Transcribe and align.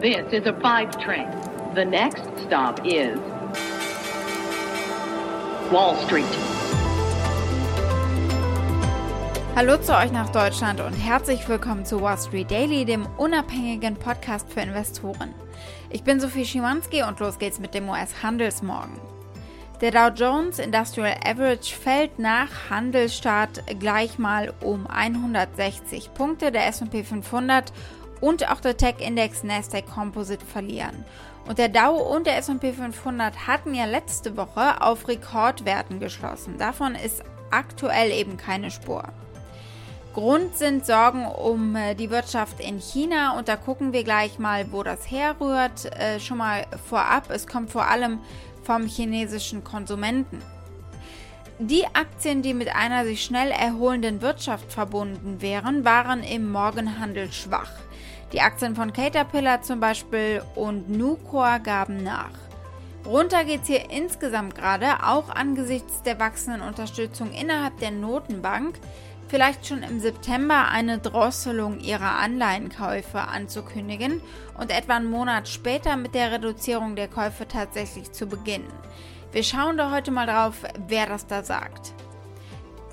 This 0.00 0.32
is 0.32 0.46
a 0.46 0.54
five 0.62 0.98
train. 0.98 1.28
The 1.74 1.84
next 1.84 2.22
stop 2.46 2.80
is 2.86 3.18
Wall 5.70 5.94
Street. 6.06 6.24
Hallo 9.54 9.76
zu 9.76 9.94
euch 9.94 10.10
nach 10.10 10.30
Deutschland 10.30 10.80
und 10.80 10.94
herzlich 10.94 11.46
willkommen 11.46 11.84
zu 11.84 12.00
Wall 12.00 12.16
Street 12.16 12.50
Daily, 12.50 12.86
dem 12.86 13.06
unabhängigen 13.18 13.94
Podcast 13.94 14.50
für 14.50 14.60
Investoren. 14.60 15.34
Ich 15.90 16.02
bin 16.02 16.18
Sophie 16.18 16.46
Schimanski 16.46 17.02
und 17.02 17.20
los 17.20 17.38
geht's 17.38 17.58
mit 17.58 17.74
dem 17.74 17.86
US-Handelsmorgen. 17.90 18.98
Der 19.82 19.90
Dow 19.90 20.08
Jones 20.14 20.58
Industrial 20.58 21.14
Average 21.24 21.74
fällt 21.74 22.18
nach 22.18 22.70
Handelsstart 22.70 23.64
gleich 23.78 24.18
mal 24.18 24.54
um 24.62 24.86
160 24.86 26.14
Punkte, 26.14 26.50
der 26.52 26.66
S&P 26.68 27.02
500 27.02 27.70
und 28.20 28.50
auch 28.50 28.60
der 28.60 28.76
Tech-Index 28.76 29.42
Nasdaq 29.44 29.86
Composite 29.86 30.44
verlieren. 30.44 31.04
Und 31.46 31.58
der 31.58 31.68
Dow 31.68 31.96
und 31.96 32.26
der 32.26 32.36
S&P 32.38 32.72
500 32.72 33.46
hatten 33.46 33.74
ja 33.74 33.86
letzte 33.86 34.36
Woche 34.36 34.82
auf 34.82 35.08
Rekordwerten 35.08 35.98
geschlossen. 35.98 36.58
Davon 36.58 36.94
ist 36.94 37.22
aktuell 37.50 38.12
eben 38.12 38.36
keine 38.36 38.70
Spur. 38.70 39.04
Grund 40.12 40.56
sind 40.56 40.84
Sorgen 40.84 41.24
um 41.24 41.76
äh, 41.76 41.94
die 41.94 42.10
Wirtschaft 42.10 42.58
in 42.60 42.80
China 42.80 43.38
und 43.38 43.48
da 43.48 43.56
gucken 43.56 43.92
wir 43.92 44.02
gleich 44.02 44.38
mal, 44.40 44.72
wo 44.72 44.82
das 44.82 45.08
herrührt. 45.08 45.86
Äh, 45.96 46.18
schon 46.18 46.38
mal 46.38 46.66
vorab, 46.88 47.30
es 47.30 47.46
kommt 47.46 47.70
vor 47.70 47.86
allem 47.86 48.18
vom 48.64 48.86
chinesischen 48.86 49.62
Konsumenten. 49.62 50.42
Die 51.60 51.84
Aktien, 51.92 52.42
die 52.42 52.54
mit 52.54 52.74
einer 52.74 53.04
sich 53.04 53.22
schnell 53.22 53.50
erholenden 53.50 54.20
Wirtschaft 54.20 54.72
verbunden 54.72 55.42
wären, 55.42 55.84
waren 55.84 56.22
im 56.22 56.50
Morgenhandel 56.50 57.30
schwach. 57.30 57.70
Die 58.32 58.40
Aktien 58.40 58.76
von 58.76 58.92
Caterpillar 58.92 59.62
zum 59.62 59.80
Beispiel 59.80 60.42
und 60.54 60.88
Nucor 60.88 61.58
gaben 61.58 62.04
nach. 62.04 62.30
Runter 63.04 63.44
geht 63.44 63.62
es 63.62 63.66
hier 63.66 63.90
insgesamt 63.90 64.54
gerade, 64.54 65.04
auch 65.04 65.30
angesichts 65.30 66.02
der 66.02 66.20
wachsenden 66.20 66.62
Unterstützung 66.62 67.32
innerhalb 67.32 67.78
der 67.78 67.90
Notenbank, 67.90 68.78
vielleicht 69.26 69.66
schon 69.66 69.82
im 69.82 69.98
September 70.00 70.68
eine 70.68 70.98
Drosselung 70.98 71.80
ihrer 71.80 72.18
Anleihenkäufe 72.18 73.20
anzukündigen 73.20 74.20
und 74.58 74.70
etwa 74.70 74.96
einen 74.96 75.10
Monat 75.10 75.48
später 75.48 75.96
mit 75.96 76.14
der 76.14 76.30
Reduzierung 76.30 76.94
der 76.94 77.08
Käufe 77.08 77.48
tatsächlich 77.48 78.12
zu 78.12 78.26
beginnen. 78.26 78.72
Wir 79.32 79.42
schauen 79.42 79.76
da 79.76 79.90
heute 79.90 80.10
mal 80.10 80.26
drauf, 80.26 80.56
wer 80.86 81.06
das 81.06 81.26
da 81.26 81.42
sagt. 81.42 81.94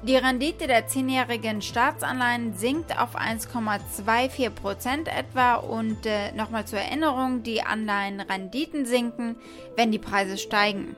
Die 0.07 0.15
Rendite 0.15 0.67
der 0.67 0.87
zehnjährigen 0.87 1.61
Staatsanleihen 1.61 2.53
sinkt 2.53 2.97
auf 2.97 3.17
1,24 3.17 4.49
Prozent 4.51 5.09
etwa 5.09 5.55
und 5.55 6.05
äh, 6.05 6.31
nochmal 6.31 6.63
zur 6.63 6.79
Erinnerung, 6.79 7.43
die 7.43 7.61
Anleihenrenditen 7.61 8.85
sinken, 8.85 9.35
wenn 9.75 9.91
die 9.91 9.99
Preise 9.99 10.37
steigen. 10.37 10.95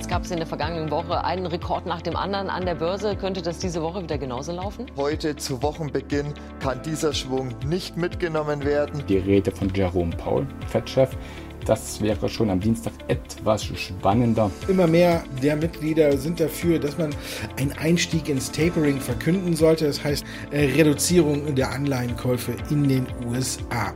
Es 0.00 0.08
gab 0.08 0.24
es 0.24 0.32
in 0.32 0.38
der 0.38 0.46
vergangenen 0.48 0.90
Woche 0.90 1.24
einen 1.24 1.46
Rekord 1.46 1.86
nach 1.86 2.02
dem 2.02 2.16
anderen 2.16 2.50
an 2.50 2.66
der 2.66 2.74
Börse. 2.74 3.14
Könnte 3.14 3.40
das 3.40 3.58
diese 3.58 3.80
Woche 3.80 4.02
wieder 4.02 4.18
genauso 4.18 4.50
laufen? 4.50 4.86
Heute 4.96 5.36
zu 5.36 5.62
Wochenbeginn 5.62 6.34
kann 6.58 6.82
dieser 6.82 7.12
Schwung 7.12 7.54
nicht 7.64 7.96
mitgenommen 7.96 8.64
werden. 8.64 9.06
Die 9.06 9.18
Rede 9.18 9.52
von 9.52 9.72
Jerome 9.72 10.16
Paul, 10.16 10.48
Fettchef, 10.66 11.16
das 11.64 12.00
wäre 12.00 12.28
schon 12.28 12.50
am 12.50 12.60
Dienstag 12.60 12.92
etwas 13.08 13.64
spannender. 13.64 14.50
Immer 14.68 14.86
mehr 14.86 15.24
der 15.42 15.56
Mitglieder 15.56 16.16
sind 16.16 16.40
dafür, 16.40 16.78
dass 16.78 16.98
man 16.98 17.14
einen 17.56 17.72
Einstieg 17.72 18.28
ins 18.28 18.50
Tapering 18.50 19.00
verkünden 19.00 19.56
sollte. 19.56 19.86
Das 19.86 20.02
heißt 20.02 20.24
äh, 20.50 20.66
Reduzierung 20.74 21.54
der 21.54 21.70
Anleihenkäufe 21.70 22.54
in 22.70 22.88
den 22.88 23.06
USA. 23.26 23.92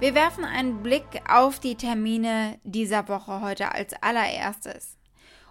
Wir 0.00 0.14
werfen 0.14 0.44
einen 0.44 0.82
Blick 0.82 1.06
auf 1.28 1.58
die 1.58 1.74
Termine 1.74 2.58
dieser 2.62 3.08
Woche 3.08 3.40
heute 3.40 3.72
als 3.74 3.94
allererstes. 4.00 4.97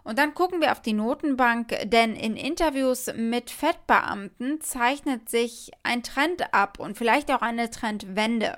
Und 0.07 0.17
dann 0.17 0.33
gucken 0.33 0.61
wir 0.61 0.71
auf 0.71 0.81
die 0.81 0.93
Notenbank, 0.93 1.75
denn 1.83 2.15
in 2.15 2.37
Interviews 2.37 3.11
mit 3.13 3.51
Fettbeamten 3.51 4.61
zeichnet 4.61 5.27
sich 5.27 5.71
ein 5.83 6.01
Trend 6.01 6.53
ab 6.53 6.79
und 6.79 6.97
vielleicht 6.97 7.29
auch 7.29 7.41
eine 7.41 7.69
Trendwende. 7.69 8.57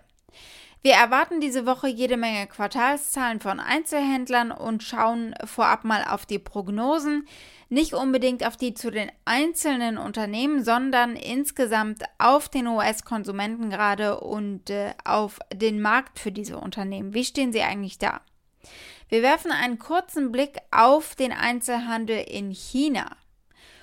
Wir 0.83 0.93
erwarten 0.93 1.41
diese 1.41 1.65
Woche 1.65 1.87
jede 1.87 2.17
Menge 2.17 2.45
Quartalszahlen 2.45 3.39
von 3.39 3.59
Einzelhändlern 3.59 4.51
und 4.51 4.83
schauen 4.83 5.33
vorab 5.43 5.85
mal 5.85 6.03
auf 6.07 6.27
die 6.27 6.37
Prognosen. 6.37 7.27
Nicht 7.67 7.95
unbedingt 7.95 8.45
auf 8.45 8.55
die 8.55 8.75
zu 8.75 8.91
den 8.91 9.11
einzelnen 9.25 9.97
Unternehmen, 9.97 10.63
sondern 10.63 11.15
insgesamt 11.15 12.03
auf 12.19 12.47
den 12.49 12.67
US-Konsumenten 12.67 13.71
gerade 13.71 14.19
und 14.19 14.69
äh, 14.69 14.93
auf 15.03 15.39
den 15.51 15.81
Markt 15.81 16.19
für 16.19 16.31
diese 16.31 16.59
Unternehmen. 16.59 17.15
Wie 17.15 17.25
stehen 17.25 17.51
sie 17.51 17.63
eigentlich 17.63 17.97
da? 17.97 18.21
Wir 19.09 19.23
werfen 19.23 19.51
einen 19.51 19.79
kurzen 19.79 20.31
Blick 20.31 20.57
auf 20.71 21.15
den 21.15 21.33
Einzelhandel 21.33 22.23
in 22.27 22.51
China. 22.51 23.17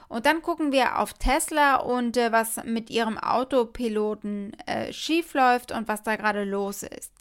Und 0.09 0.25
dann 0.25 0.41
gucken 0.41 0.71
wir 0.71 1.01
auf 1.01 1.15
Tesla 1.15 1.77
und 1.77 2.17
äh, 2.17 2.31
was 2.31 2.63
mit 2.65 2.91
ihrem 2.91 3.19
Autopiloten 3.19 4.57
äh, 4.67 4.93
schiefläuft 4.93 5.73
und 5.73 5.89
was 5.89 6.05
da 6.05 6.15
gerade 6.15 6.45
los 6.45 6.85
ist. 6.85 7.13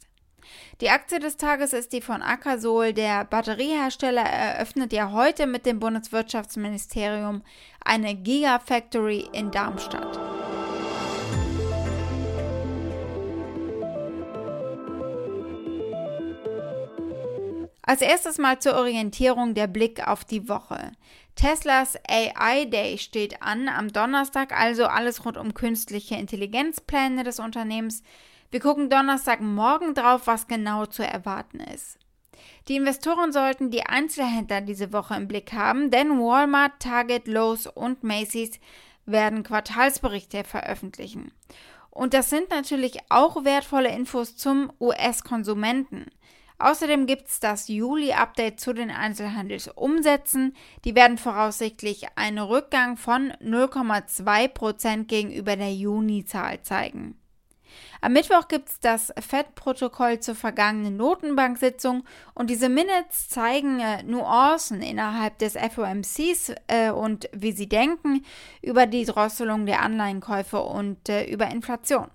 Die 0.80 0.90
Aktie 0.90 1.18
des 1.18 1.36
Tages 1.36 1.72
ist 1.72 1.92
die 1.92 2.00
von 2.00 2.22
Akasol. 2.22 2.92
Der 2.92 3.24
Batteriehersteller 3.24 4.22
eröffnet 4.22 4.92
ja 4.92 5.10
heute 5.10 5.48
mit 5.48 5.66
dem 5.66 5.80
Bundeswirtschaftsministerium 5.80 7.42
eine 7.84 8.14
Gigafactory 8.14 9.28
in 9.32 9.50
Darmstadt. 9.50 10.35
Als 17.88 18.00
erstes 18.00 18.38
mal 18.38 18.58
zur 18.58 18.74
Orientierung 18.74 19.54
der 19.54 19.68
Blick 19.68 20.08
auf 20.08 20.24
die 20.24 20.48
Woche. 20.48 20.90
Teslas 21.36 21.96
AI 22.08 22.64
Day 22.64 22.98
steht 22.98 23.42
an 23.42 23.68
am 23.68 23.92
Donnerstag, 23.92 24.52
also 24.58 24.86
alles 24.86 25.24
rund 25.24 25.36
um 25.36 25.54
künstliche 25.54 26.16
Intelligenzpläne 26.16 27.22
des 27.22 27.38
Unternehmens. 27.38 28.02
Wir 28.50 28.58
gucken 28.58 28.90
Donnerstagmorgen 28.90 29.94
drauf, 29.94 30.22
was 30.24 30.48
genau 30.48 30.86
zu 30.86 31.06
erwarten 31.06 31.60
ist. 31.60 31.98
Die 32.66 32.74
Investoren 32.74 33.32
sollten 33.32 33.70
die 33.70 33.86
Einzelhändler 33.86 34.62
diese 34.62 34.92
Woche 34.92 35.14
im 35.14 35.28
Blick 35.28 35.52
haben, 35.52 35.92
denn 35.92 36.18
Walmart, 36.18 36.80
Target, 36.80 37.28
Lowe's 37.28 37.68
und 37.68 38.02
Macy's 38.02 38.58
werden 39.04 39.44
Quartalsberichte 39.44 40.42
veröffentlichen. 40.42 41.30
Und 41.90 42.14
das 42.14 42.30
sind 42.30 42.50
natürlich 42.50 42.98
auch 43.10 43.44
wertvolle 43.44 43.94
Infos 43.94 44.36
zum 44.36 44.72
US-Konsumenten. 44.80 46.06
Außerdem 46.58 47.06
gibt 47.06 47.28
es 47.28 47.40
das 47.40 47.68
Juli-Update 47.68 48.60
zu 48.60 48.72
den 48.72 48.90
Einzelhandelsumsätzen. 48.90 50.54
Die 50.84 50.94
werden 50.94 51.18
voraussichtlich 51.18 52.06
einen 52.16 52.38
Rückgang 52.38 52.96
von 52.96 53.32
0,2% 53.42 55.04
gegenüber 55.04 55.56
der 55.56 55.72
Juni-Zahl 55.72 56.62
zeigen. 56.62 57.18
Am 58.00 58.12
Mittwoch 58.12 58.48
gibt 58.48 58.68
es 58.68 58.80
das 58.80 59.12
FED-Protokoll 59.18 60.20
zur 60.20 60.34
vergangenen 60.34 60.96
Notenbank-Sitzung 60.96 62.04
und 62.34 62.50
diese 62.50 62.68
Minutes 62.68 63.28
zeigen 63.28 63.80
äh, 63.80 64.02
Nuancen 64.02 64.82
innerhalb 64.82 65.38
des 65.38 65.54
FOMCs 65.54 66.52
äh, 66.68 66.90
und 66.90 67.28
wie 67.32 67.52
sie 67.52 67.68
denken 67.68 68.24
über 68.62 68.86
die 68.86 69.04
Drosselung 69.04 69.66
der 69.66 69.82
Anleihenkäufe 69.82 70.60
und 70.60 71.08
äh, 71.08 71.24
über 71.24 71.48
Inflation. 71.50 72.08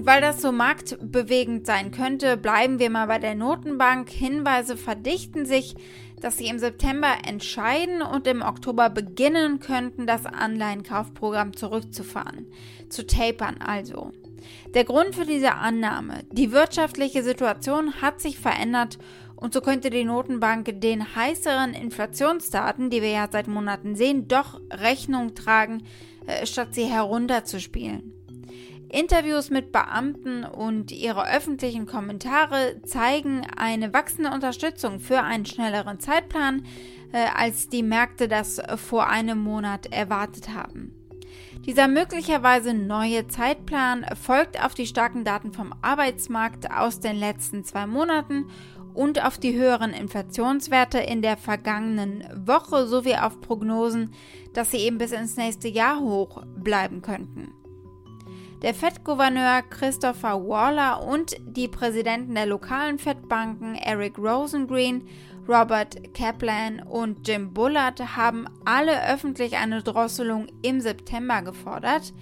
Und 0.00 0.06
weil 0.06 0.22
das 0.22 0.40
so 0.40 0.50
marktbewegend 0.50 1.66
sein 1.66 1.90
könnte, 1.90 2.38
bleiben 2.38 2.78
wir 2.78 2.88
mal 2.88 3.06
bei 3.06 3.18
der 3.18 3.34
Notenbank. 3.34 4.08
Hinweise 4.08 4.78
verdichten 4.78 5.44
sich, 5.44 5.74
dass 6.22 6.38
sie 6.38 6.46
im 6.46 6.58
September 6.58 7.18
entscheiden 7.26 8.00
und 8.00 8.26
im 8.26 8.40
Oktober 8.40 8.88
beginnen 8.88 9.60
könnten, 9.60 10.06
das 10.06 10.24
Anleihenkaufprogramm 10.24 11.54
zurückzufahren. 11.54 12.46
Zu 12.88 13.06
tapern 13.06 13.56
also. 13.58 14.12
Der 14.72 14.84
Grund 14.84 15.16
für 15.16 15.26
diese 15.26 15.56
Annahme, 15.56 16.24
die 16.32 16.50
wirtschaftliche 16.50 17.22
Situation 17.22 18.00
hat 18.00 18.22
sich 18.22 18.38
verändert 18.38 18.96
und 19.36 19.52
so 19.52 19.60
könnte 19.60 19.90
die 19.90 20.04
Notenbank 20.04 20.80
den 20.80 21.14
heißeren 21.14 21.74
Inflationsdaten, 21.74 22.88
die 22.88 23.02
wir 23.02 23.10
ja 23.10 23.28
seit 23.30 23.48
Monaten 23.48 23.96
sehen, 23.96 24.28
doch 24.28 24.62
Rechnung 24.72 25.34
tragen, 25.34 25.82
äh, 26.26 26.46
statt 26.46 26.74
sie 26.74 26.84
herunterzuspielen. 26.84 28.14
Interviews 28.90 29.50
mit 29.50 29.72
Beamten 29.72 30.44
und 30.44 30.90
ihre 30.90 31.28
öffentlichen 31.30 31.86
Kommentare 31.86 32.82
zeigen 32.82 33.46
eine 33.56 33.92
wachsende 33.92 34.30
Unterstützung 34.30 35.00
für 35.00 35.22
einen 35.22 35.46
schnelleren 35.46 36.00
Zeitplan, 36.00 36.64
äh, 37.12 37.26
als 37.34 37.68
die 37.68 37.82
Märkte 37.82 38.28
das 38.28 38.60
vor 38.76 39.08
einem 39.08 39.38
Monat 39.38 39.86
erwartet 39.92 40.50
haben. 40.54 40.94
Dieser 41.66 41.88
möglicherweise 41.88 42.74
neue 42.74 43.28
Zeitplan 43.28 44.06
folgt 44.20 44.62
auf 44.64 44.74
die 44.74 44.86
starken 44.86 45.24
Daten 45.24 45.52
vom 45.52 45.74
Arbeitsmarkt 45.82 46.70
aus 46.70 47.00
den 47.00 47.16
letzten 47.16 47.64
zwei 47.64 47.86
Monaten 47.86 48.46
und 48.94 49.24
auf 49.24 49.38
die 49.38 49.54
höheren 49.54 49.92
Inflationswerte 49.92 50.98
in 50.98 51.22
der 51.22 51.36
vergangenen 51.36 52.24
Woche 52.46 52.86
sowie 52.86 53.16
auf 53.16 53.40
Prognosen, 53.40 54.12
dass 54.52 54.70
sie 54.70 54.78
eben 54.78 54.98
bis 54.98 55.12
ins 55.12 55.36
nächste 55.36 55.68
Jahr 55.68 56.00
hoch 56.00 56.42
bleiben 56.56 57.02
könnten. 57.02 57.52
Der 58.62 58.74
Fed-Gouverneur 58.74 59.62
Christopher 59.70 60.46
Waller 60.46 61.02
und 61.02 61.34
die 61.46 61.66
Präsidenten 61.66 62.34
der 62.34 62.44
lokalen 62.44 62.98
Fed-Banken 62.98 63.74
Eric 63.74 64.18
Rosengreen, 64.18 65.08
Robert 65.48 66.12
Kaplan 66.12 66.80
und 66.80 67.26
Jim 67.26 67.54
Bullard 67.54 68.16
haben 68.18 68.44
alle 68.66 69.10
öffentlich 69.10 69.56
eine 69.56 69.82
Drosselung 69.82 70.46
im 70.60 70.82
September 70.82 71.40
gefordert. 71.40 72.12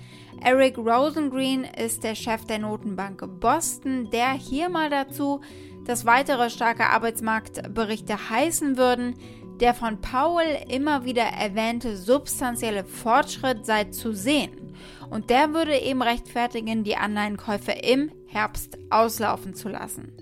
Eric 0.40 0.78
Rosengreen 0.78 1.64
ist 1.64 2.04
der 2.04 2.14
Chef 2.14 2.44
der 2.44 2.60
Notenbank 2.60 3.40
Boston, 3.40 4.08
der 4.12 4.30
hier 4.30 4.68
mal 4.68 4.90
dazu, 4.90 5.40
dass 5.86 6.06
weitere 6.06 6.50
starke 6.50 6.86
Arbeitsmarktberichte 6.86 8.30
heißen 8.30 8.76
würden, 8.76 9.16
der 9.58 9.74
von 9.74 10.00
Powell 10.00 10.64
immer 10.68 11.04
wieder 11.04 11.24
erwähnte 11.24 11.96
substanzielle 11.96 12.84
Fortschritt 12.84 13.66
sei 13.66 13.84
zu 13.84 14.12
sehen. 14.12 14.67
Und 15.10 15.30
der 15.30 15.54
würde 15.54 15.76
eben 15.78 16.02
rechtfertigen, 16.02 16.84
die 16.84 16.96
Anleihenkäufe 16.96 17.72
im 17.72 18.10
Herbst 18.26 18.78
auslaufen 18.90 19.54
zu 19.54 19.68
lassen. 19.68 20.12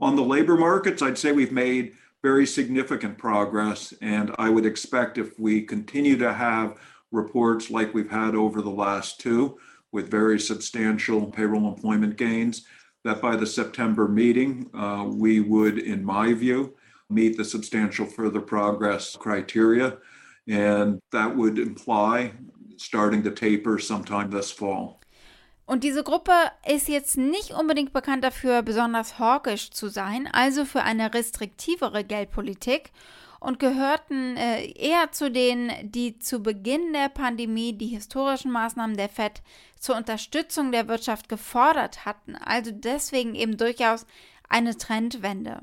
On 0.00 0.16
the 0.16 0.22
labor 0.22 0.56
markets, 0.56 1.02
I'd 1.02 1.16
say 1.16 1.32
we've 1.32 1.52
made 1.52 1.92
very 2.22 2.46
significant 2.46 3.18
progress, 3.18 3.94
and 4.00 4.32
I 4.38 4.48
would 4.48 4.66
expect 4.66 5.18
if 5.18 5.38
we 5.38 5.62
continue 5.62 6.16
to 6.18 6.32
have 6.32 6.76
reports 7.12 7.70
like 7.70 7.94
we've 7.94 8.10
had 8.10 8.34
over 8.34 8.62
the 8.62 8.70
last 8.70 9.20
two, 9.20 9.58
with 9.92 10.10
very 10.10 10.40
substantial 10.40 11.26
payroll 11.26 11.68
employment 11.68 12.16
gains, 12.16 12.66
that 13.04 13.20
by 13.20 13.36
the 13.36 13.46
September 13.46 14.08
meeting, 14.08 14.70
uh, 14.74 15.04
we 15.08 15.40
would, 15.40 15.78
in 15.78 16.04
my 16.04 16.32
view, 16.32 16.74
meet 17.10 17.36
the 17.36 17.44
substantial 17.44 18.06
further 18.06 18.40
progress 18.40 19.16
criteria. 19.16 19.98
And 20.48 21.00
that 21.10 21.36
would 21.36 21.58
imply 21.58 22.32
starting 22.82 23.22
to 23.22 23.30
taper 23.30 23.78
sometime 23.78 24.30
this 24.30 24.50
fall. 24.50 24.96
Und 25.64 25.84
diese 25.84 26.02
Gruppe 26.02 26.32
ist 26.68 26.88
jetzt 26.88 27.16
nicht 27.16 27.52
unbedingt 27.52 27.92
bekannt 27.92 28.24
dafür, 28.24 28.62
besonders 28.62 29.18
hawkisch 29.18 29.70
zu 29.70 29.88
sein, 29.88 30.28
also 30.30 30.64
für 30.64 30.82
eine 30.82 31.14
restriktivere 31.14 32.04
Geldpolitik 32.04 32.90
und 33.40 33.58
gehörten 33.58 34.36
äh, 34.36 34.70
eher 34.72 35.12
zu 35.12 35.30
denen, 35.30 35.72
die 35.90 36.18
zu 36.18 36.42
Beginn 36.42 36.92
der 36.92 37.08
Pandemie 37.08 37.72
die 37.72 37.86
historischen 37.86 38.50
Maßnahmen 38.50 38.96
der 38.96 39.08
Fed 39.08 39.42
zur 39.78 39.96
Unterstützung 39.96 40.72
der 40.72 40.88
Wirtschaft 40.88 41.28
gefordert 41.28 42.04
hatten, 42.04 42.36
also 42.36 42.70
deswegen 42.72 43.34
eben 43.34 43.56
durchaus 43.56 44.06
eine 44.48 44.76
Trendwende. 44.76 45.60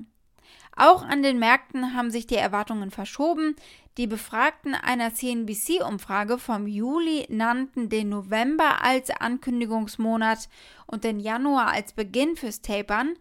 Auch 0.79 1.03
an 1.03 1.23
den 1.23 1.39
Märkten 1.39 1.93
haben 1.93 2.09
sich 2.09 2.25
die 2.25 2.37
Erwartungen 2.37 2.89
verschoben. 2.89 3.57
Die 3.97 4.07
Befragten 4.07 4.75
einer 4.75 5.13
CNBC-Umfrage 5.13 6.37
vom 6.37 6.67
Juli 6.67 7.27
nannten 7.29 7.89
den 7.89 8.07
November 8.07 8.81
als 8.81 9.09
Ankündigungsmonat 9.09 10.47
und 10.87 11.03
den 11.03 11.19
Januar 11.19 11.73
als 11.73 11.91
Beginn 11.91 12.37
fürs 12.37 12.61
Tapern. 12.61 13.15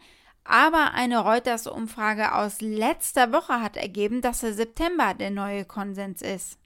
Aber 0.44 0.94
eine 0.94 1.18
Reuters-Umfrage 1.18 2.32
aus 2.36 2.60
letzter 2.60 3.32
Woche 3.32 3.60
hat 3.60 3.76
ergeben, 3.76 4.20
dass 4.22 4.42
der 4.42 4.54
September 4.54 5.14
der 5.14 5.30
neue 5.32 5.64
Konsens 5.64 6.22
ist. 6.22 6.60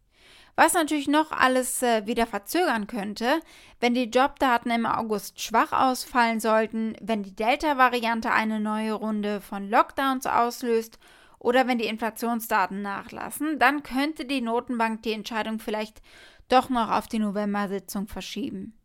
Was 0.65 0.75
natürlich 0.75 1.09
noch 1.09 1.33
alles 1.33 1.83
äh, 1.83 2.07
wieder 2.07 2.25
verzögern 2.25 2.87
könnte, 2.87 3.41
wenn 3.81 3.95
die 3.95 4.05
Jobdaten 4.05 4.71
im 4.71 4.87
August 4.87 5.41
schwach 5.41 5.73
ausfallen 5.73 6.39
sollten, 6.39 6.95
wenn 7.01 7.25
die 7.25 7.35
Delta-Variante 7.35 8.31
eine 8.31 8.61
neue 8.61 8.93
Runde 8.93 9.41
von 9.41 9.69
Lockdowns 9.69 10.25
auslöst 10.27 11.01
oder 11.41 11.67
wenn 11.67 11.79
die 11.79 11.87
Inflationsdaten 11.87 12.81
nachlassen, 12.81 13.59
dann 13.59 13.83
könnte 13.83 14.25
die 14.25 14.41
Notenbank 14.41 15.03
die 15.03 15.15
Entscheidung 15.15 15.59
vielleicht 15.59 16.01
doch 16.49 16.69
noch 16.69 16.93
auf 16.93 17.09
die 17.09 17.19
November-Sitzung 17.19 18.07
verschieben. 18.07 18.79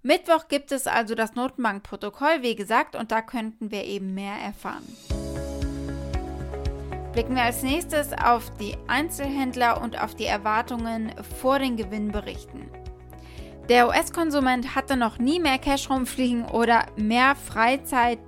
Mittwoch 0.00 0.48
gibt 0.48 0.72
es 0.72 0.86
also 0.86 1.14
das 1.14 1.34
Notenbankprotokoll, 1.34 2.40
wie 2.40 2.56
gesagt, 2.56 2.96
und 2.96 3.12
da 3.12 3.20
könnten 3.20 3.70
wir 3.70 3.84
eben 3.84 4.14
mehr 4.14 4.36
erfahren. 4.36 4.86
Blicken 7.12 7.34
wir 7.34 7.42
als 7.42 7.62
nächstes 7.62 8.12
auf 8.12 8.50
die 8.60 8.76
Einzelhändler 8.86 9.82
und 9.82 10.00
auf 10.00 10.14
die 10.14 10.26
Erwartungen 10.26 11.12
vor 11.40 11.58
den 11.58 11.76
Gewinnberichten. 11.76 12.70
Der 13.68 13.88
US-Konsument 13.88 14.76
hatte 14.76 14.96
noch 14.96 15.18
nie 15.18 15.40
mehr 15.40 15.58
Cash 15.58 15.90
rumfliegen 15.90 16.44
oder 16.44 16.86
mehr 16.96 17.34
Freizeit 17.34 18.18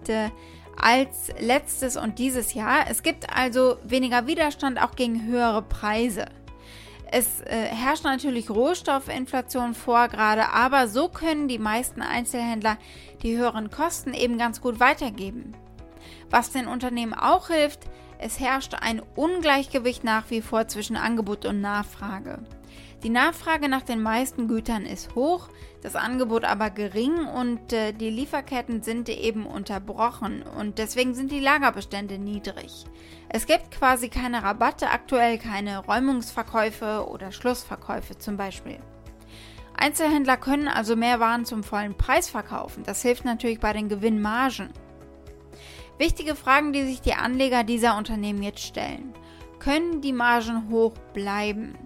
als 0.81 1.33
letztes 1.39 1.97
und 1.97 2.19
dieses 2.19 2.55
Jahr. 2.55 2.87
Es 2.91 3.05
gibt 3.05 3.35
also 3.37 3.77
weniger 3.85 4.27
Widerstand 4.27 4.83
auch 4.83 4.97
gegen 4.97 5.27
höhere 5.27 5.63
Preise. 5.63 6.27
Es 7.11 7.43
äh, 7.43 7.67
herrscht 7.67 8.05
natürlich 8.05 8.51
Rohstoffinflation 8.51 9.75
vor 9.75 10.09
gerade, 10.09 10.49
aber 10.49 10.89
so 10.89 11.09
können 11.09 11.47
die 11.47 11.59
meisten 11.59 12.03
Einzelhändler 12.03 12.79
die 13.23 13.37
höheren 13.37 13.71
Kosten 13.71 14.15
eben 14.15 14.39
ganz 14.39 14.61
gut 14.61 14.81
weitergeben. 14.81 15.53
Was 16.31 16.53
den 16.53 16.67
Unternehmen 16.67 17.13
auch 17.13 17.49
hilft, 17.49 17.81
es 18.23 18.39
herrscht 18.39 18.75
ein 18.81 19.03
Ungleichgewicht 19.17 20.05
nach 20.05 20.31
wie 20.31 20.43
vor 20.43 20.69
zwischen 20.69 20.97
Angebot 20.97 21.45
und 21.45 21.61
Nachfrage. 21.61 22.39
Die 23.03 23.11
Nachfrage 23.11 23.69
nach 23.69 23.83
den 23.83 24.01
meisten 24.01 24.47
Gütern 24.47 24.87
ist 24.87 25.17
hoch, 25.17 25.49
das 25.83 25.97
Angebot 25.97 26.45
aber 26.45 26.71
gering 26.71 27.27
und 27.27 27.73
äh, 27.73 27.93
die 27.93 28.11
Lieferketten 28.11 28.83
sind 28.83 29.09
eben 29.09 29.45
unterbrochen 29.45 30.45
und 30.57 30.79
deswegen 30.79 31.13
sind 31.15 31.33
die 31.33 31.41
Lagerbestände 31.41 32.19
niedrig. 32.19 32.85
Es 33.29 33.47
gibt 33.47 33.73
quasi 33.73 34.09
keine 34.09 34.45
Rabatte, 34.45 34.89
aktuell 34.89 35.39
keine 35.39 35.79
Räumungsverkäufe 35.79 37.09
oder 37.09 37.33
Schlussverkäufe 37.33 38.19
zum 38.19 38.37
Beispiel. 38.37 38.79
Einzelhändler 39.77 40.37
können 40.37 40.69
also 40.69 40.95
mehr 40.95 41.19
Waren 41.19 41.45
zum 41.45 41.65
vollen 41.65 41.97
Preis 41.97 42.31
verkaufen. 42.31 42.85
Das 42.85 43.03
hilft 43.03 43.25
natürlich 43.25 43.59
bei 43.59 43.73
den 43.73 43.89
Gewinnmargen. 43.89 44.71
Wichtige 46.03 46.35
Fragen, 46.35 46.73
die 46.73 46.83
sich 46.83 47.01
die 47.01 47.15
Anleger 47.15 47.63
dieser 47.63 47.97
Unternehmen 47.97 48.43
jetzt 48.43 48.65
stellen. 48.65 49.13
Können 49.61 50.01
die 50.01 50.13
Margen 50.13 50.69
hoch 50.69 50.95
bleiben? 51.15 51.79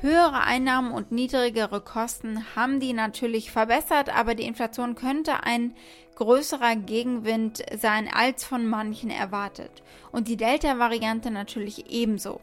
Höhere 0.00 0.40
Einnahmen 0.40 0.90
und 0.90 1.12
niedrigere 1.12 1.80
Kosten 1.80 2.44
haben 2.56 2.80
die 2.80 2.92
natürlich 2.92 3.52
verbessert, 3.52 4.12
aber 4.12 4.34
die 4.34 4.42
Inflation 4.46 4.96
könnte 4.96 5.44
ein 5.44 5.76
größerer 6.16 6.74
Gegenwind 6.74 7.62
sein 7.80 8.10
als 8.12 8.42
von 8.42 8.66
manchen 8.66 9.10
erwartet. 9.10 9.84
Und 10.10 10.26
die 10.26 10.36
Delta-Variante 10.36 11.30
natürlich 11.30 11.88
ebenso. 11.88 12.40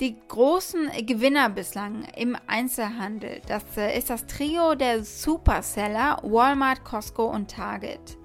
Die 0.00 0.16
großen 0.28 0.90
Gewinner 1.06 1.48
bislang 1.48 2.04
im 2.14 2.36
Einzelhandel, 2.46 3.40
das 3.46 3.64
äh, 3.78 3.96
ist 3.96 4.10
das 4.10 4.26
Trio 4.26 4.74
der 4.74 5.02
Superseller 5.02 6.18
Walmart, 6.24 6.84
Costco 6.84 7.24
und 7.24 7.50
Target. 7.50 8.17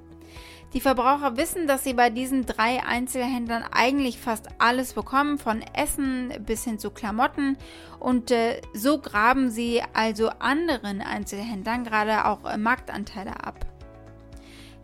Die 0.74 0.82
Verbraucher 0.82 1.38
wissen, 1.38 1.68
dass 1.68 1.84
sie 1.84 1.94
bei 1.94 2.10
diesen 2.10 2.48
drei 2.48 2.84
Einzelhändlern 2.84 3.64
eigentlich 3.72 4.18
fast 4.18 4.48
alles 4.58 4.94
bekommen, 4.94 5.38
von 5.38 5.64
Essen 5.74 6.34
bis 6.40 6.64
hin 6.64 6.80
zu 6.80 6.90
Klamotten. 6.90 7.58
Und 8.00 8.32
äh, 8.32 8.60
so 8.74 8.98
graben 8.98 9.52
sie 9.52 9.84
also 9.94 10.30
anderen 10.40 11.02
Einzelhändlern 11.02 11.84
gerade 11.84 12.26
auch 12.26 12.44
äh, 12.46 12.58
Marktanteile 12.58 13.46
ab. 13.46 13.68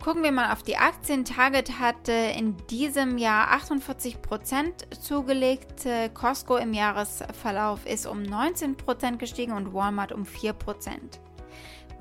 Gucken 0.04 0.24
wir 0.24 0.32
mal 0.32 0.54
auf 0.54 0.62
die 0.62 0.78
Aktien. 0.78 1.26
Target 1.26 1.80
hat 1.80 2.08
äh, 2.08 2.38
in 2.38 2.56
diesem 2.68 3.18
Jahr 3.18 3.48
48% 3.58 4.92
zugelegt. 5.02 5.88
Äh, 5.88 6.10
Costco 6.10 6.58
im 6.58 6.74
Jahresverlauf 6.74 7.88
ist 7.88 8.06
um 8.06 8.20
19% 8.20 9.18
gestiegen 9.18 9.54
und 9.54 9.74
Walmart 9.74 10.12
um 10.12 10.24
4%. 10.24 11.20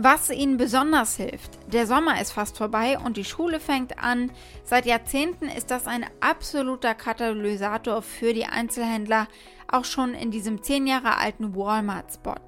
Was 0.00 0.30
ihnen 0.30 0.58
besonders 0.58 1.16
hilft, 1.16 1.58
der 1.72 1.84
Sommer 1.84 2.20
ist 2.20 2.30
fast 2.30 2.56
vorbei 2.56 2.96
und 3.04 3.16
die 3.16 3.24
Schule 3.24 3.58
fängt 3.58 3.98
an. 3.98 4.30
Seit 4.62 4.86
Jahrzehnten 4.86 5.48
ist 5.48 5.72
das 5.72 5.88
ein 5.88 6.06
absoluter 6.20 6.94
Katalysator 6.94 8.00
für 8.02 8.32
die 8.32 8.46
Einzelhändler, 8.46 9.26
auch 9.66 9.84
schon 9.84 10.14
in 10.14 10.30
diesem 10.30 10.62
zehn 10.62 10.86
Jahre 10.86 11.18
alten 11.18 11.56
Walmart-Spot. 11.56 12.40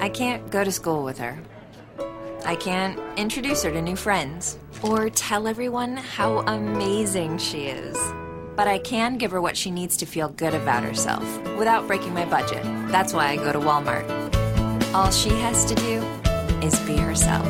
I 0.00 0.08
can't 0.08 0.50
go 0.50 0.64
to 0.64 0.72
school 0.72 1.04
with 1.04 1.20
her. 1.20 1.36
I 2.46 2.56
can't 2.56 2.96
introduce 3.18 3.62
her 3.62 3.70
to 3.70 3.82
new 3.82 3.94
friends 3.94 4.58
or 4.82 5.10
tell 5.10 5.46
everyone 5.46 5.98
how 5.98 6.42
amazing 6.46 7.38
she 7.38 7.66
is. 7.66 7.98
But 8.56 8.68
I 8.68 8.78
can 8.78 9.18
give 9.18 9.32
her 9.32 9.42
what 9.42 9.56
she 9.56 9.70
needs 9.70 9.98
to 9.98 10.06
feel 10.06 10.30
good 10.30 10.54
about 10.54 10.82
herself 10.82 11.24
without 11.58 11.86
breaking 11.86 12.14
my 12.14 12.24
budget. 12.24 12.62
That's 12.90 13.12
why 13.12 13.28
I 13.28 13.36
go 13.36 13.52
to 13.52 13.60
Walmart. 13.60 14.08
All 14.94 15.10
she 15.10 15.30
has 15.40 15.66
to 15.66 15.74
do 15.74 16.21
is 16.62 16.78
be 16.80 16.96
herself. 16.96 17.46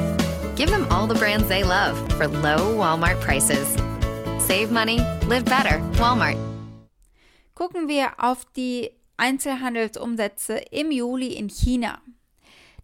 Give 0.57 0.71
them 0.71 0.87
all 0.91 1.07
the 1.07 1.15
brands 1.15 1.49
they 1.49 1.63
love 1.63 1.97
for 2.13 2.27
low 2.27 2.77
Walmart 2.77 3.21
prices. 3.21 3.69
Save 4.47 4.71
money, 4.73 4.99
live 5.27 5.45
better. 5.45 5.79
Walmart. 5.99 6.37
Gucken 7.55 7.89
wir 7.89 8.13
auf 8.19 8.45
die 8.57 8.91
Einzelhandelsumsätze 9.17 10.59
im 10.71 10.91
Juli 10.91 11.35
in 11.35 11.49
China. 11.49 12.01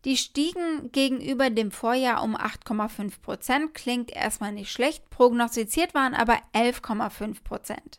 Die 0.04 0.16
stiegen 0.16 0.92
gegenüber 0.92 1.50
dem 1.50 1.70
Vorjahr 1.70 2.22
um 2.22 2.36
8,5 2.36 3.20
Prozent, 3.20 3.74
klingt 3.74 4.10
erstmal 4.12 4.52
nicht 4.52 4.70
schlecht, 4.70 5.10
prognostiziert 5.10 5.94
waren 5.94 6.14
aber 6.14 6.38
11,5 6.54 7.42
Prozent. 7.42 7.98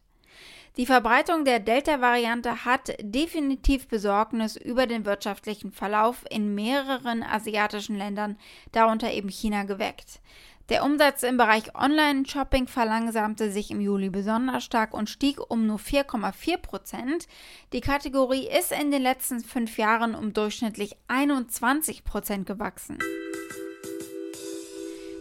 Die 0.80 0.86
Verbreitung 0.86 1.44
der 1.44 1.60
Delta-Variante 1.60 2.64
hat 2.64 2.96
definitiv 3.02 3.90
Besorgnis 3.90 4.56
über 4.56 4.88
den 4.88 5.04
wirtschaftlichen 5.04 5.74
Verlauf 5.74 6.24
in 6.30 6.56
mehreren 6.56 7.22
asiatischen 7.22 7.98
Ländern, 7.98 8.38
darunter 8.72 9.12
eben 9.12 9.28
China, 9.28 9.64
geweckt. 9.64 10.22
Der 10.70 10.86
Umsatz 10.86 11.24
im 11.24 11.36
Bereich 11.36 11.76
Online-Shopping 11.76 12.68
verlangsamte 12.68 13.52
sich 13.52 13.72
im 13.72 13.82
Juli 13.82 14.10
besonders 14.10 14.64
stark 14.64 14.94
und 14.94 15.10
stieg 15.10 15.42
um 15.52 15.68
nur 15.68 15.80
4,4 15.80 16.58
Prozent. 16.60 17.28
Die 17.74 17.82
Kategorie 17.82 18.48
ist 18.48 18.72
in 18.72 18.90
den 18.90 19.02
letzten 19.02 19.42
fünf 19.42 19.78
Jahren 19.78 20.16
um 20.16 20.32
durchschnittlich 20.32 20.96
21 21.10 22.06
Prozent 22.06 22.48
gewachsen. 22.48 23.00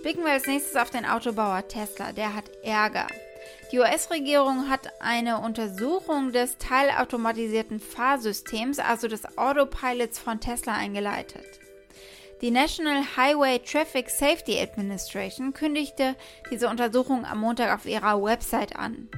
Blicken 0.05 0.23
wir 0.23 0.31
als 0.31 0.47
nächstes 0.47 0.77
auf 0.77 0.91
den 0.91 1.05
Autobauer 1.05 1.67
Tesla. 1.67 2.13
Der 2.13 2.33
hat 2.37 2.49
Ärger. 2.63 3.09
Die 3.71 3.79
US-Regierung 3.79 4.71
hat 4.71 4.89
eine 4.99 5.41
Untersuchung 5.41 6.33
des 6.33 6.57
teilautomatisierten 6.57 7.81
Fahrsystems, 7.81 8.79
also 8.79 9.09
des 9.09 9.37
Autopilots 9.37 10.19
von 10.19 10.41
Tesla, 10.41 10.73
eingeleitet. 10.73 11.45
Die 12.41 12.51
National 12.51 13.03
Highway 13.17 13.59
Traffic 13.59 14.09
Safety 14.09 14.59
Administration 14.59 15.53
kündigte 15.53 16.17
diese 16.51 16.69
Untersuchung 16.69 17.27
am 17.27 17.41
Montag 17.41 17.75
auf 17.75 17.85
ihrer 17.85 18.23
Website 18.23 18.75
an. 18.77 19.09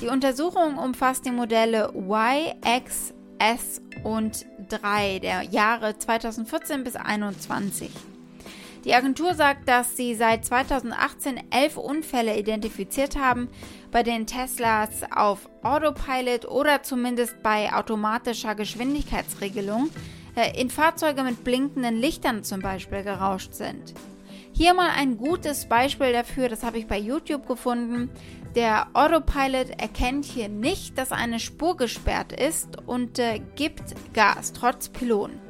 Die 0.00 0.08
Untersuchung 0.08 0.78
umfasst 0.78 1.26
die 1.26 1.32
Modelle 1.32 1.92
Y, 1.96 2.54
X, 2.64 3.14
S 3.38 3.80
und 4.04 4.46
3 4.68 5.18
der 5.18 5.42
Jahre 5.42 5.98
2014 5.98 6.84
bis 6.84 6.92
2021. 6.92 7.90
Die 8.84 8.94
Agentur 8.94 9.34
sagt, 9.34 9.68
dass 9.68 9.96
sie 9.96 10.14
seit 10.14 10.44
2018 10.44 11.40
elf 11.50 11.76
Unfälle 11.76 12.38
identifiziert 12.38 13.18
haben, 13.18 13.48
bei 13.90 14.02
denen 14.02 14.26
Teslas 14.26 15.02
auf 15.14 15.48
Autopilot 15.62 16.46
oder 16.46 16.82
zumindest 16.82 17.42
bei 17.42 17.72
automatischer 17.72 18.54
Geschwindigkeitsregelung 18.54 19.90
äh, 20.36 20.60
in 20.60 20.70
Fahrzeuge 20.70 21.22
mit 21.24 21.42
blinkenden 21.44 21.96
Lichtern 21.96 22.44
zum 22.44 22.60
Beispiel 22.60 23.02
gerauscht 23.02 23.54
sind. 23.54 23.94
Hier 24.52 24.74
mal 24.74 24.90
ein 24.90 25.18
gutes 25.18 25.66
Beispiel 25.66 26.12
dafür, 26.12 26.48
das 26.48 26.62
habe 26.62 26.78
ich 26.78 26.86
bei 26.86 26.98
YouTube 26.98 27.46
gefunden. 27.46 28.10
Der 28.54 28.88
Autopilot 28.92 29.70
erkennt 29.78 30.24
hier 30.24 30.48
nicht, 30.48 30.96
dass 30.98 31.12
eine 31.12 31.38
Spur 31.38 31.76
gesperrt 31.76 32.32
ist 32.32 32.78
und 32.86 33.18
äh, 33.18 33.40
gibt 33.56 33.94
Gas 34.14 34.52
trotz 34.52 34.88
Pylon. 34.88 35.47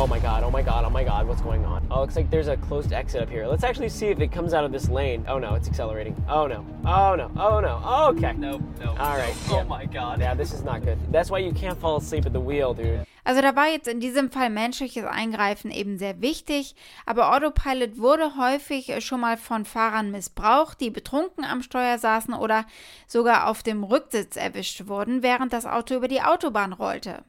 Oh 0.00 0.06
my 0.06 0.20
god, 0.20 0.44
oh 0.44 0.50
my 0.52 0.62
god, 0.62 0.84
oh 0.84 0.90
my 0.90 1.02
god, 1.02 1.26
what's 1.26 1.40
going 1.40 1.64
on? 1.64 1.84
Oh, 1.90 2.02
looks 2.02 2.14
like 2.14 2.30
there's 2.30 2.46
a 2.46 2.56
closed 2.56 2.92
exit 2.92 3.20
up 3.20 3.28
here. 3.28 3.48
Let's 3.48 3.64
actually 3.64 3.88
see 3.88 4.06
if 4.06 4.20
it 4.20 4.30
comes 4.30 4.54
out 4.54 4.64
of 4.64 4.70
this 4.70 4.88
lane. 4.88 5.24
Oh 5.26 5.40
no, 5.40 5.56
it's 5.56 5.66
accelerating. 5.66 6.14
Oh 6.28 6.46
no, 6.46 6.64
oh 6.86 7.16
no, 7.16 7.28
oh 7.36 7.58
no, 7.58 7.82
oh, 7.84 8.10
okay. 8.10 8.32
Nope, 8.34 8.62
nope. 8.78 9.00
Alright. 9.00 9.34
Nope. 9.48 9.50
Yeah. 9.50 9.62
Oh 9.62 9.64
my 9.64 9.86
god. 9.86 10.20
Yeah, 10.20 10.34
this 10.34 10.52
is 10.52 10.62
not 10.62 10.84
good. 10.84 10.98
That's 11.10 11.32
why 11.32 11.38
you 11.38 11.52
can't 11.52 11.76
fall 11.80 11.96
asleep 11.96 12.26
at 12.26 12.32
the 12.32 12.38
wheel, 12.38 12.74
dude. 12.74 13.04
Also 13.24 13.42
da 13.42 13.56
war 13.56 13.66
jetzt 13.66 13.88
in 13.88 13.98
diesem 13.98 14.30
Fall 14.30 14.50
menschliches 14.50 15.04
Eingreifen 15.04 15.72
eben 15.72 15.98
sehr 15.98 16.20
wichtig, 16.20 16.76
aber 17.04 17.34
Autopilot 17.34 17.98
wurde 17.98 18.36
häufig 18.36 19.04
schon 19.04 19.20
mal 19.20 19.36
von 19.36 19.64
Fahrern 19.64 20.12
missbraucht, 20.12 20.80
die 20.80 20.90
betrunken 20.90 21.44
am 21.44 21.60
Steuer 21.60 21.98
saßen 21.98 22.34
oder 22.34 22.66
sogar 23.08 23.48
auf 23.48 23.64
dem 23.64 23.82
Rücksitz 23.82 24.36
erwischt 24.36 24.86
wurden, 24.86 25.24
während 25.24 25.52
das 25.52 25.66
Auto 25.66 25.96
über 25.96 26.06
die 26.06 26.22
Autobahn 26.22 26.72
rollte. 26.72 27.24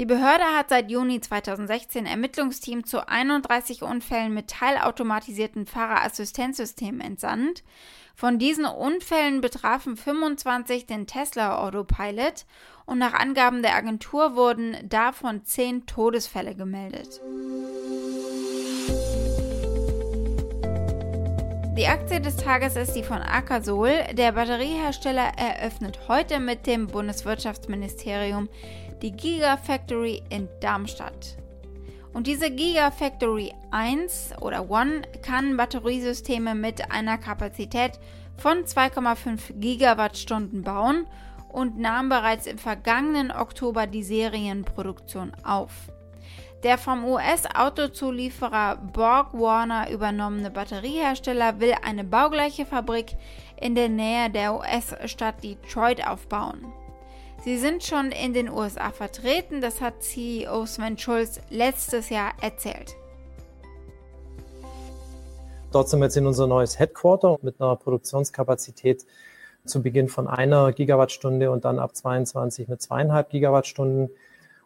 Die 0.00 0.06
Behörde 0.06 0.44
hat 0.56 0.68
seit 0.68 0.92
Juni 0.92 1.20
2016 1.20 2.06
Ermittlungsteam 2.06 2.84
zu 2.84 3.08
31 3.08 3.82
Unfällen 3.82 4.32
mit 4.32 4.48
teilautomatisierten 4.48 5.66
Fahrerassistenzsystemen 5.66 7.00
entsandt. 7.00 7.64
Von 8.14 8.38
diesen 8.38 8.64
Unfällen 8.64 9.40
betrafen 9.40 9.96
25 9.96 10.86
den 10.86 11.08
Tesla 11.08 11.58
Autopilot 11.58 12.46
und 12.86 12.98
nach 12.98 13.12
Angaben 13.12 13.62
der 13.62 13.74
Agentur 13.74 14.36
wurden 14.36 14.76
davon 14.88 15.44
10 15.44 15.86
Todesfälle 15.86 16.54
gemeldet. 16.54 17.20
Die 21.76 21.86
Aktie 21.86 22.20
des 22.20 22.36
Tages 22.36 22.74
ist 22.74 22.94
die 22.94 23.04
von 23.04 23.18
Akasol. 23.18 23.92
Der 24.12 24.32
Batteriehersteller 24.32 25.32
eröffnet 25.36 26.08
heute 26.08 26.40
mit 26.40 26.66
dem 26.66 26.88
Bundeswirtschaftsministerium 26.88 28.48
die 29.02 29.12
Gigafactory 29.12 30.22
in 30.30 30.48
Darmstadt. 30.60 31.36
Und 32.12 32.26
diese 32.26 32.50
Gigafactory 32.50 33.52
1 33.70 34.34
oder 34.40 34.70
1 34.70 35.06
kann 35.22 35.56
Batteriesysteme 35.56 36.54
mit 36.54 36.90
einer 36.90 37.18
Kapazität 37.18 38.00
von 38.36 38.64
2,5 38.64 39.60
Gigawattstunden 39.60 40.62
bauen 40.62 41.06
und 41.48 41.78
nahm 41.78 42.08
bereits 42.08 42.46
im 42.46 42.58
vergangenen 42.58 43.30
Oktober 43.30 43.86
die 43.86 44.02
Serienproduktion 44.02 45.32
auf. 45.44 45.72
Der 46.64 46.76
vom 46.76 47.04
US-Autozulieferer 47.04 48.76
Borg 48.76 49.32
Warner 49.32 49.90
übernommene 49.90 50.50
Batteriehersteller 50.50 51.60
will 51.60 51.74
eine 51.84 52.02
baugleiche 52.02 52.66
Fabrik 52.66 53.16
in 53.60 53.76
der 53.76 53.88
Nähe 53.88 54.28
der 54.28 54.54
US-Stadt 54.54 55.42
Detroit 55.42 56.04
aufbauen. 56.04 56.66
Sie 57.44 57.56
sind 57.56 57.84
schon 57.84 58.10
in 58.10 58.34
den 58.34 58.50
USA 58.50 58.90
vertreten, 58.90 59.60
das 59.60 59.80
hat 59.80 60.02
CEO 60.02 60.66
Sven 60.66 60.98
Schulz 60.98 61.40
letztes 61.50 62.10
Jahr 62.10 62.32
erzählt. 62.42 62.96
Dort 65.70 65.88
sind 65.88 66.00
wir 66.00 66.06
jetzt 66.06 66.16
in 66.16 66.26
unser 66.26 66.46
neues 66.46 66.78
Headquarter 66.78 67.38
mit 67.42 67.60
einer 67.60 67.76
Produktionskapazität 67.76 69.06
zu 69.64 69.82
Beginn 69.82 70.08
von 70.08 70.26
einer 70.26 70.72
Gigawattstunde 70.72 71.50
und 71.50 71.64
dann 71.64 71.78
ab 71.78 71.94
22 71.94 72.68
mit 72.68 72.82
zweieinhalb 72.82 73.30
Gigawattstunden. 73.30 74.10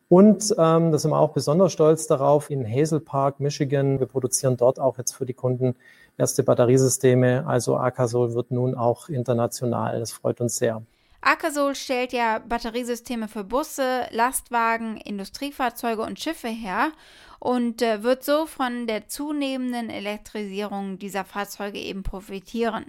Und 0.09 0.55
ähm, 0.59 0.93
da 0.93 0.99
sind 0.99 1.11
wir 1.11 1.19
auch 1.19 1.33
besonders 1.33 1.73
stolz 1.73 2.07
darauf, 2.07 2.50
in 2.50 2.67
Hazel 2.67 3.00
Park, 3.00 3.41
Michigan, 3.41 3.99
wir 3.99 4.07
produzieren 4.07 4.57
dort 4.57 4.79
auch 4.79 4.99
jetzt 4.99 5.12
für 5.12 5.26
die 5.26 5.35
Kunden 5.35 5.75
erste 6.19 6.43
Batteriesysteme. 6.43 7.47
Also 7.47 7.76
Akasol 7.76 8.35
wird 8.35 8.50
nun 8.50 8.75
auch 8.75 9.09
international. 9.09 9.99
Das 10.00 10.12
freut 10.12 10.41
uns 10.41 10.57
sehr. 10.57 10.83
Akasol 11.23 11.76
stellt 11.76 12.12
ja 12.12 12.41
Batteriesysteme 12.41 13.29
für 13.29 13.45
Busse, 13.45 14.09
Lastwagen, 14.11 14.97
Industriefahrzeuge 14.97 16.02
und 16.02 16.19
Schiffe 16.19 16.49
her 16.49 16.91
und 17.38 17.81
äh, 17.81 18.02
wird 18.02 18.25
so 18.25 18.47
von 18.47 18.88
der 18.88 19.07
zunehmenden 19.07 19.88
Elektrisierung 19.88 20.99
dieser 20.99 21.25
Fahrzeuge 21.25 21.79
eben 21.79 22.02
profitieren. 22.02 22.87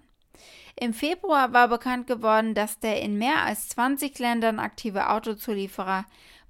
Im 0.75 0.95
Februar 0.95 1.53
war 1.53 1.67
bekannt 1.67 2.07
geworden, 2.07 2.55
dass 2.55 2.79
der 2.79 3.01
in 3.01 3.19
mehr 3.19 3.43
als 3.43 3.69
20 3.69 4.17
Ländern 4.17 4.59
aktive 4.59 5.09
Autozulieferer 5.09 6.05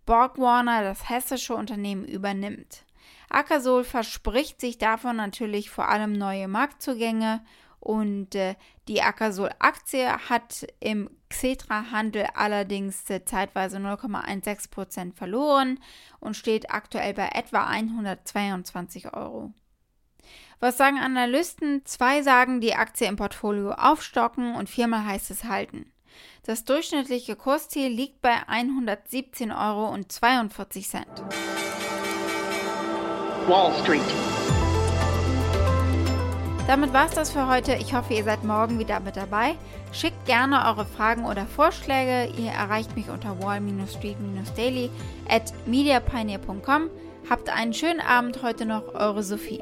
Borgwarner 0.06 0.84
das 0.84 1.10
hessische 1.10 1.54
Unternehmen 1.54 2.06
übernimmt. 2.06 2.86
Akasol 3.30 3.84
verspricht 3.84 4.62
sich 4.62 4.78
davon 4.78 5.18
natürlich 5.18 5.70
vor 5.70 5.90
allem 5.90 6.13
neue 6.13 6.48
Marktzugänge 6.48 7.42
und 7.84 8.34
äh, 8.34 8.56
die 8.88 9.02
Akasol-Aktie 9.02 10.08
hat 10.30 10.66
im 10.80 11.10
Xetra-Handel 11.28 12.28
allerdings 12.34 13.10
äh, 13.10 13.25
zeitweise 13.25 13.75
0,16% 13.78 15.13
verloren 15.13 15.82
und 16.22 16.38
steht 16.38 16.72
aktuell 16.72 17.13
bei 17.13 17.28
etwa 17.34 17.66
122 17.66 19.13
Euro. 19.13 19.52
Was 20.62 20.78
sagen 20.78 20.98
Analysten? 20.98 21.86
Zwei 21.86 22.22
sagen, 22.22 22.62
die 22.62 22.75
Aktie 22.75 23.06
im 23.06 23.18
Portfolio 23.18 23.74
aufstocken 23.74 24.56
und 24.56 24.70
viermal 24.70 25.06
heißt 25.06 25.30
es 25.30 25.44
halten. 25.44 25.92
Das 26.44 26.63
durchschnittliche 26.63 27.36
Kursziel 27.36 27.90
liegt 27.90 28.22
bei 28.22 28.44
117,42 28.48 29.52
Euro. 29.52 29.98
Wall 33.50 33.74
Street. 33.84 34.42
Damit 36.65 36.93
war 36.93 37.08
es 37.08 37.12
das 37.12 37.29
für 37.29 37.50
heute. 37.50 37.74
Ich 37.75 37.93
hoffe, 37.93 38.13
ihr 38.13 38.24
seid 38.24 38.46
morgen 38.46 38.79
wieder 38.79 39.01
mit 39.01 39.17
dabei. 39.17 39.55
Schickt 39.91 40.25
gerne 40.25 40.65
eure 40.65 40.86
Fragen 40.86 41.25
oder 41.25 41.46
Vorschläge. 41.46 42.32
Ihr 42.38 42.51
erreicht 42.51 42.96
mich 42.96 43.10
unter 43.10 43.38
wall-street-daily 43.41 44.89
at 45.27 45.53
mediapioneer.com. 45.67 46.89
Habt 47.29 47.50
einen 47.50 47.74
schönen 47.74 48.00
Abend 48.00 48.41
heute 48.43 48.65
noch, 48.65 48.96
eure 48.96 49.24
Sophie. 49.24 49.62